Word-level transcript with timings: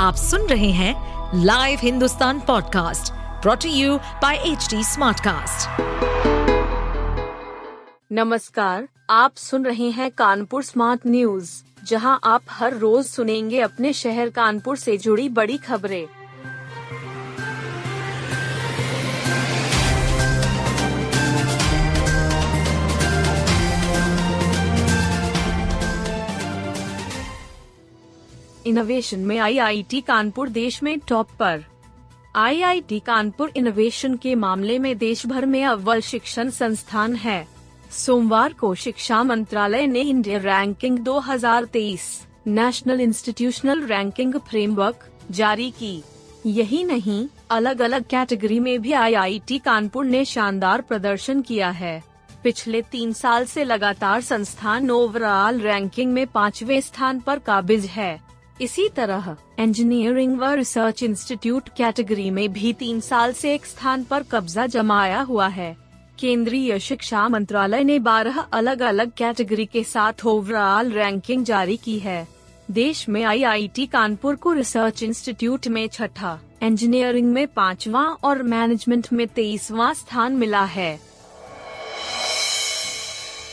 आप 0.00 0.14
सुन 0.16 0.46
रहे 0.46 0.70
हैं 0.72 1.42
live 1.44 1.78
Hindustan 1.82 2.38
podcast 2.40 3.12
brought to 3.42 3.68
you 3.70 3.96
by 4.22 4.36
H 4.36 4.68
smartcast. 4.92 5.80
नमस्कार, 8.12 8.88
आप 9.10 9.34
सुन 9.36 9.64
रहे 9.64 9.90
हैं 9.90 10.10
कानपुर 10.10 10.62
स्मार्ट 10.62 11.00
न्यूज़ 11.06 11.50
जहाँ 11.84 12.18
आप 12.24 12.42
हर 12.50 12.76
रोज 12.76 13.04
सुनेंगे 13.06 13.60
अपने 13.60 13.92
शहर 13.92 14.30
कानपुर 14.30 14.76
से 14.76 14.96
जुड़ी 14.98 15.28
बड़ी 15.28 15.56
खबरें 15.58 16.06
इनोवेशन 28.70 29.20
में 29.20 29.38
आईआईटी 29.38 30.00
कानपुर 30.00 30.48
देश 30.48 30.82
में 30.82 30.98
टॉप 30.98 31.28
पर। 31.38 31.64
आईआईटी 32.36 32.98
कानपुर 33.00 33.52
इनोवेशन 33.56 34.14
के 34.16 34.34
मामले 34.34 34.78
में 34.78 34.96
देश 34.98 35.26
भर 35.26 35.46
में 35.46 35.64
अव्वल 35.64 36.00
शिक्षण 36.00 36.50
संस्थान 36.50 37.14
है। 37.14 37.46
सोमवार 37.90 38.52
को 38.52 38.74
शिक्षा 38.74 39.22
मंत्रालय 39.22 39.86
ने 39.86 40.00
India 40.00 40.38
ranking 40.38 40.98
2023 40.98 42.06
national 42.46 43.00
institutional 43.00 43.82
ranking 43.86 44.38
framework, 44.40 45.08
जारी 45.30 45.70
की। 45.70 46.02
यही 46.46 46.84
नहीं 46.84 47.26
अलग 47.50 47.80
अलग 47.80 48.04
कैटेगरी 48.04 48.60
में 48.60 48.80
भी 48.82 48.92
आईआईटी 48.92 49.58
कानपुर 49.58 50.04
ने 50.04 50.24
शानदार 50.24 50.80
प्रदर्शन 50.80 51.42
किया 51.42 51.70
है। 51.70 52.02
पिछले 52.44 52.82
तीन 52.82 53.12
साल 53.12 53.44
से 53.44 53.64
लगातार 53.64 54.20
संस्थान 54.20 54.90
ओवरऑल 54.90 55.60
रैंकिंग 55.60 56.12
में 56.12 56.26
पाँचवे 56.26 56.80
स्थान 56.80 57.20
पर 57.20 57.38
काबिज 57.38 57.86
है। 57.86 58.29
इसी 58.60 58.88
तरह 58.88 59.36
इंजीनियरिंग 59.58 60.36
व 60.38 60.48
रिसर्च 60.50 61.02
इंस्टीट्यूट 61.02 61.68
कैटेगरी 61.68 62.30
में 62.30 62.52
भी 62.52 62.72
तीन 62.72 63.00
साल 63.00 63.32
से 63.32 63.54
एक 63.54 63.66
स्थान 63.66 64.02
पर 64.04 64.22
कब्जा 64.22 64.66
जमाया 64.66 65.20
हुआ 65.20 65.46
है। 65.48 65.76
केंद्रीय 66.18 66.78
शिक्षा 66.78 67.28
मंत्रालय 67.28 67.84
ने 67.84 67.98
12 67.98 68.38
अलग 68.52 68.82
अलग 68.82 69.12
कैटेगरी 69.12 69.66
के 69.66 69.84
साथ 69.84 70.26
ओवरऑल 70.26 70.92
रैंकिंग 70.92 71.44
जारी 71.44 71.76
की 71.76 71.98
है। 71.98 72.26
देश 72.70 73.08
में 73.08 73.22
आईआईटी 73.24 73.86
कानपुर 73.86 74.36
को 74.36 74.52
रिसर्च 74.52 75.02
इंस्टीट्यूट 75.02 75.68
में 75.68 75.86
छठा 75.88 76.38
इंजीनियरिंग 76.62 77.32
में 77.32 77.46
पाँचवा 77.48 78.04
और 78.24 78.42
मैनेजमेंट 78.42 79.06
में 79.12 79.26
तेईसवा 79.28 79.92
स्थान 79.92 80.32
मिला 80.32 80.64
है। 80.64 80.98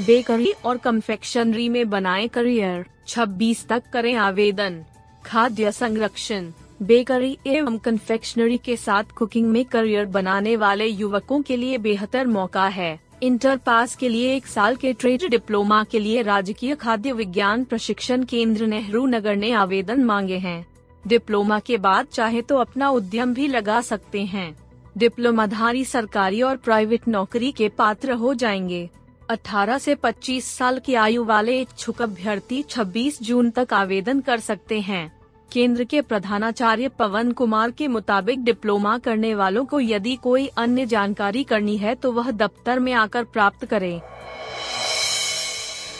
बेकरी 0.00 0.52
और 0.64 0.76
कन्फेक्शनरी 0.76 1.68
में 1.68 1.88
बनाए 1.90 2.28
करियर 2.28 2.86
26 3.06 3.66
तक 3.68 3.82
करें 3.92 4.14
आवेदन। 4.14 4.84
खाद्य 5.28 5.72
संरक्षण, 5.72 6.50
बेकरी 6.82 7.38
एवं 7.46 7.78
कन्फेक्शनरी 7.78 8.58
के 8.58 8.76
साथ 8.76 9.04
कुकिंग 9.04 9.46
में 9.46 9.64
करियर 9.64 10.04
बनाने 10.04 10.56
वाले 10.56 10.86
युवकों 10.86 11.42
के 11.42 11.56
लिए 11.56 11.78
बेहतर 11.78 12.26
मौका 12.26 12.66
है। 12.66 13.00
इंटर 13.22 13.56
पास 13.56 13.96
के 13.96 14.08
लिए 14.08 14.36
एक 14.36 14.46
साल 14.46 14.76
के 14.76 14.92
ट्रेड 14.92 15.28
डिप्लोमा 15.30 15.84
के 15.84 15.98
लिए 15.98 16.22
राजकीय 16.22 16.74
खाद्य 16.74 17.12
विज्ञान 17.12 17.64
प्रशिक्षण 17.64 18.24
केंद्र 18.24 18.66
नेहरू 18.66 19.06
नगर 19.06 19.36
ने 19.36 19.52
आवेदन 19.52 20.04
मांगे 20.04 20.38
हैं। 20.38 20.66
डिप्लोमा 21.06 21.58
के 21.58 21.76
बाद 21.76 22.06
चाहे 22.06 22.42
तो 22.42 22.56
अपना 22.56 22.90
उद्यम 22.90 23.34
भी 23.34 23.48
लगा 23.48 23.80
सकते 23.80 24.24
हैं। 24.24 24.56
डिप्लोमाधारी 24.98 25.84
सरकारी 25.84 26.42
और 26.42 26.56
प्राइवेट 26.56 27.08
नौकरी 27.08 27.52
के 27.52 27.68
पात्र 27.68 28.12
हो 28.12 28.34
जाएँगे। 28.34 28.90
18 29.30 29.78
से 29.78 29.94
25 29.94 30.44
साल 30.44 30.78
की 30.78 30.94
आयु 30.94 31.24
वाले 31.24 31.60
इच्छुक 31.60 32.02
अभ्यर्थी 32.02 32.62
26 32.62 33.22
जून 33.22 33.50
तक 33.50 33.68
आवेदन 33.72 34.20
कर 34.20 34.40
सकते 34.40 34.80
हैं। 34.80 35.17
केंद्र 35.52 35.84
के 35.84 36.00
प्रधानाचार्य 36.00 36.88
पवन 36.88 37.32
कुमार 37.32 37.70
के 37.70 37.88
मुताबिक 37.88 38.42
डिप्लोमा 38.44 38.96
करने 38.98 39.34
वालों 39.34 39.64
को 39.64 39.80
यदि 39.80 40.14
कोई 40.16 40.46
अन्य 40.56 40.86
जानकारी 40.86 41.44
करनी 41.44 41.76
है 41.76 41.94
तो 41.94 42.12
वह 42.12 42.30
दफ्तर 42.30 42.78
में 42.78 42.92
आकर 42.92 43.24
प्राप्त 43.24 43.64
करें। 43.64 44.00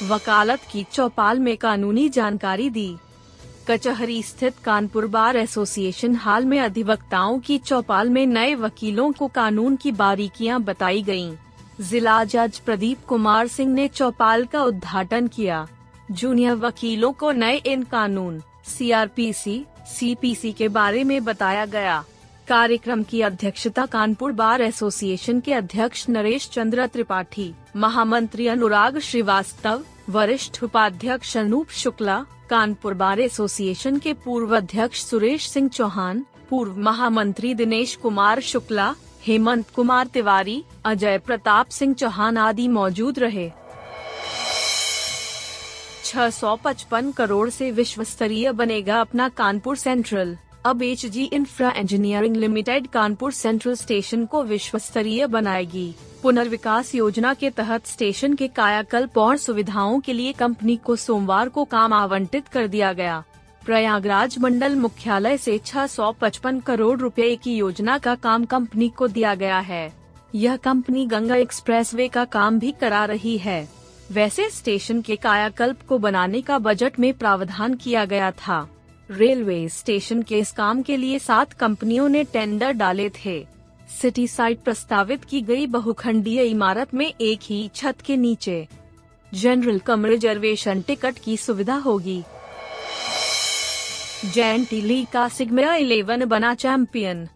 वकालत 0.09 0.61
की 0.73 0.85
चौपाल 0.93 1.39
में 1.39 1.57
कानूनी 1.57 2.09
जानकारी 2.09 2.69
दी। 2.71 2.95
कचहरी 3.71 4.23
स्थित 4.23 4.59
कानपुर 4.65 5.07
बार 5.07 5.37
एसोसिएशन 5.37 6.15
हाल 6.17 6.45
में 6.45 6.59
अधिवक्ताओं 6.61 7.39
की 7.39 7.59
चौपाल 7.59 8.11
में 8.11 8.27
नए 8.27 8.55
वकीलों 8.55 9.11
को 9.13 9.27
कानून 9.29 9.77
की 9.77 9.93
बारीकियाँ 9.93 10.61
बताई 10.61 11.03
गई 11.03 11.33
जिला 11.81 12.23
जज 12.25 12.59
प्रदीप 12.59 13.05
कुमार 13.07 13.49
सिंह 13.49 13.73
ने 13.73 13.89
चौपाल 13.89 14.45
का 14.45 14.63
उद्घाटन 14.65 15.27
किया। 15.27 15.67
जूनियर 16.11 16.55
वकीलों 16.57 17.13
को 17.13 17.33
नए 17.33 17.57
इन 17.57 17.83
कानून। 17.83 18.41
सीआरपीसी, 18.69 19.65
सीपीसी 19.89 20.53
के 20.53 20.69
बारे 20.69 21.05
में 21.05 21.25
बताया 21.25 21.65
गया। 21.67 22.05
कार्यक्रम 22.49 23.03
की 23.03 23.21
अध्यक्षता 23.23 23.85
कानपुर 23.87 24.33
बार 24.33 24.63
एसोसिएशन 24.63 25.41
के 25.41 25.53
अध्यक्ष 25.55 26.09
नरेश 26.09 26.49
चंद्र 26.53 26.87
त्रिपाठी 26.87 27.53
महामंत्री 27.77 28.47
अनुराग 28.47 28.99
श्रीवास्तव 28.99 29.85
वरिष्ठ 30.11 30.63
उपाध्यक्ष 30.65 31.37
अनूप 31.37 31.71
शुक्ला 31.75 32.25
कानपुर 32.51 32.95
बार 32.95 33.21
एसोसिएशन 33.21 33.99
के 33.99 34.13
पूर्व 34.25 34.57
अध्यक्ष 34.57 35.05
सुरेश 35.05 35.49
सिंह 35.49 35.69
चौहान 35.69 36.25
पूर्व 36.51 36.77
महामंत्री 36.81 37.55
दिनेश 37.55 37.95
कुमार 37.97 38.41
शुक्ला 38.41 38.95
हेमंत 39.27 39.71
कुमार 39.71 40.07
तिवारी 40.07 40.63
अजय 40.85 41.19
प्रताप 41.19 41.69
सिंह 41.71 41.95
चौहान 41.95 42.37
आदि 42.39 42.69
मौजूद 42.69 43.19
रहे। 43.19 43.51
655 46.09 47.13
करोड़ 47.13 47.51
से 47.51 47.71
विश्व 47.71 48.05
स्तरीय 48.05 48.53
बनेगा 48.53 49.01
अपना 49.01 49.29
कानपुर 49.29 49.77
सेंट्रल। 49.77 50.37
अब 50.65 50.83
H 50.83 51.07
G 51.07 51.25
infra 51.25 51.73
engineering 51.77 52.37
limited 52.37 52.87
Kanpur 52.87 53.33
central 53.33 53.75
station 53.75 54.25
को 54.27 54.43
विश्व 54.43 54.79
स्तरीय 54.79 55.27
बनाएगी। 55.27 55.95
पुनर्विकास 56.23 56.95
योजना 56.95 57.35
के 57.35 57.51
तहत 57.51 57.87
स्टेशन 57.87 58.35
के 58.35 58.49
कायाकल्प 58.49 59.19
और 59.19 59.37
सुविधाओं 59.37 60.01
के 60.01 60.13
लिए 60.13 60.33
कंपनी 60.33 60.77
को 60.77 60.97
सोमवार 60.97 61.49
को 61.49 61.65
काम 61.65 61.93
आवंटित 61.93 62.49
कर 62.49 62.67
दिया 62.67 62.93
गया। 62.93 63.25
प्रयागराज 63.67 64.39
मंडल 64.39 64.77
मुख्यालय 64.77 65.39
से 65.39 65.59
655 65.59 66.61
करोड़ 66.61 66.99
रुपए 66.99 67.37
की 67.37 67.57
योजना 67.57 67.99
का 67.99 68.15
काम 68.15 68.45
कंपनी 68.45 68.89
को 68.89 69.09
दिया 69.09 69.35
गया 69.35 69.59
है। 69.59 69.93
यह 70.35 70.57
कंपनी 70.57 71.07
गंगा 71.07 71.37
एक्सप्रेसवे 71.37 72.09
का 72.09 72.25
काम 72.25 72.59
भी 72.59 72.73
करा 72.73 73.05
रही 73.05 73.39
है। 73.39 73.78
वैसे 74.13 74.51
स्टेशन 74.51 75.01
के 75.01 75.17
कायाकल्प 75.17 75.79
को 75.89 75.99
बनाने 75.99 76.41
का 76.41 76.59
बजट 76.59 76.99
में 76.99 77.15
प्रावधान 77.15 77.75
किया 77.75 78.05
गया 78.05 78.31
था। 78.31 78.69
रेलवे 79.11 79.69
स्टेशन 79.69 80.23
के 80.23 80.39
इस 80.39 80.53
काम 80.53 80.83
के 80.83 80.97
लिए 80.97 81.19
सात 81.19 81.53
कंपनियों 81.53 82.09
ने 82.09 82.25
टेंडर 82.25 82.73
डाले 82.73 83.11
थे। 83.11 83.47
सिटी 84.03 84.29
साइट 84.29 84.59
प्रस्तावित 84.59 85.25
की 85.25 85.41
गई 85.41 85.67
बहुखंडीय 85.67 86.43
इमारत 86.43 86.95
में 86.95 87.15
एक 87.21 87.39
ही 87.43 87.71
छत 87.75 88.01
के 88.07 88.17
नीचे। 88.17 88.69
जनरल 89.35 89.79
कम 89.79 90.07
रिजर्वेशन 90.07 90.81
टिकट 90.81 91.15
की 91.25 91.37
सुविधा 91.37 91.75
होगी। 91.75 92.23
जयंती 94.35 94.81
लीग 94.81 95.07
का 95.07 95.29
सिग्मा 95.29 95.75
इलेवन 95.75 96.25
बना 96.25 96.55
चैंपियन। 96.55 97.29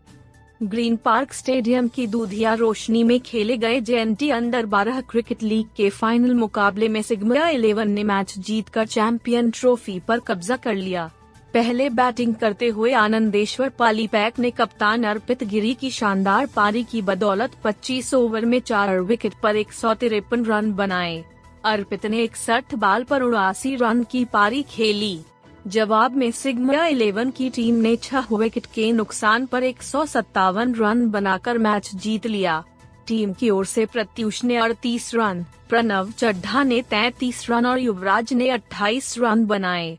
ग्रीन 0.63 0.97
पार्क 0.97 1.33
स्टेडियम 1.33 1.89
की 1.89 2.07
दूधिया 2.07 2.55
रोशनी 2.55 3.03
में 3.05 3.21
खेले 3.21 3.57
गए 3.57 3.81
जेएनटी 3.81 4.29
अंडर 4.31 4.67
12 4.67 5.01
क्रिकेट 5.01 5.43
लीग 5.43 5.67
के 5.77 5.89
फाइनल 5.91 6.35
मुकाबले 6.35 6.89
में 6.89 7.01
सिग्मा 7.03 7.49
इलेवन 7.49 7.91
ने 7.91 8.05
मैच 8.05 8.35
जीतकर 8.39 8.87
चैंपियन 8.87 9.51
ट्रॉफी 9.51 9.99
पर 10.01 10.19
कब्जा 10.19 10.57
कर 10.57 10.75
लिया। 10.75 11.11
पहले 11.55 11.89
बैटिंग 11.91 12.35
करते 12.35 12.69
हुए 12.69 12.93
आनंदेश्वर 12.93 13.69
पालीपैक 13.69 14.39
ने 14.39 14.51
कप्तान 14.51 15.05
अर्पित 15.05 15.45
गिरी 15.45 15.75
की 15.75 15.91
शानदार 15.91 16.47
पारी 16.47 16.85
की 16.85 17.03
बदौलत 17.03 17.57
25 17.65 18.15
ओवर 18.15 18.45
में 18.45 18.59
चार 18.61 19.01
विकेट 19.01 19.33
पर 19.43 19.57
एक 19.57 19.73
सौ 19.73 19.95
तिरपन 19.95 20.45
रन 20.45 20.73
बनाए। 20.73 21.25
अर्पित 21.65 22.07
ने 22.07 22.23
इकसठ 22.23 22.75
बाल 22.75 23.05
पर 23.05 23.23
उड़ासी 23.23 23.77
रन 23.77 24.03
की 24.03 24.25
पारी 24.25 24.63
खेली। 24.63 25.19
जवाब 25.67 26.17
में 26.17 26.31
सिग्मा 26.31 26.87
इलेवन 26.87 27.31
की 27.31 27.51
टीम 27.51 27.75
ने 27.75 27.97
छह 27.97 28.27
विकेट 28.33 28.67
के 28.67 28.93
नुकसान 28.93 29.47
पर 29.47 29.63
एक 29.63 29.83
सौ 29.83 30.07
सत्तावन 30.07 30.75
रन 30.75 31.11
बनाकर 31.11 31.59
मैच 31.59 31.91
जीत 31.95 32.27
लिया। 32.27 32.65
टीम 33.07 33.33
की 33.33 33.51
ओर 33.51 33.65
से 33.65 33.87
प्रत्युष 33.87 34.45
ने 34.45 34.57
अड़तीस 34.57 35.15
रन, 35.15 35.47
प्रणव 35.69 36.11
चड्ढा 36.11 36.63
ने 36.63 36.83
तैतीस 36.83 37.51
रन 37.51 37.67
और 37.67 37.79
युवराज 37.79 38.33
ने 38.33 38.49
28 38.49 39.19
रन 39.19 39.47
बनाए। 39.47 39.99